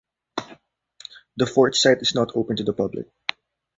The 1.37 1.45
fort 1.45 1.75
site 1.75 2.01
is 2.01 2.15
not 2.15 2.31
open 2.33 2.55
to 2.55 2.63
the 2.63 2.73
public. 2.73 3.05